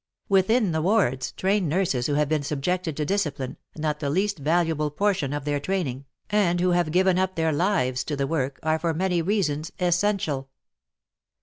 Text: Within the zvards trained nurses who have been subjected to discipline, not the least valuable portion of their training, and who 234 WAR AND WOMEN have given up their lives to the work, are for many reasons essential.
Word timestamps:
Within 0.29 0.71
the 0.71 0.81
zvards 0.81 1.35
trained 1.35 1.69
nurses 1.69 2.07
who 2.07 2.15
have 2.15 2.27
been 2.27 2.41
subjected 2.41 2.97
to 2.97 3.05
discipline, 3.05 3.57
not 3.75 3.99
the 3.99 4.09
least 4.09 4.39
valuable 4.39 4.89
portion 4.89 5.31
of 5.31 5.45
their 5.45 5.59
training, 5.59 6.05
and 6.31 6.59
who 6.59 6.69
234 6.69 6.73
WAR 6.73 6.77
AND 6.79 6.79
WOMEN 6.79 6.79
have 6.79 6.93
given 6.93 7.19
up 7.29 7.35
their 7.35 7.51
lives 7.55 8.03
to 8.05 8.15
the 8.15 8.25
work, 8.25 8.59
are 8.63 8.79
for 8.79 8.95
many 8.95 9.21
reasons 9.21 9.71
essential. 9.79 10.49